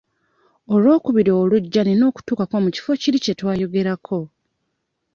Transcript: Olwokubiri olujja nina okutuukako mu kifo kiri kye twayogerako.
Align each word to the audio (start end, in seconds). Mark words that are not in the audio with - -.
Olwokubiri 0.73 1.31
olujja 1.41 1.81
nina 1.83 2.03
okutuukako 2.11 2.55
mu 2.63 2.69
kifo 2.75 2.91
kiri 3.01 3.17
kye 3.23 3.33
twayogerako. 3.39 4.19